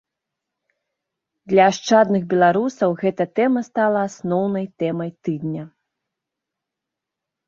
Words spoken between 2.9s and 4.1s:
гэтая тэма стала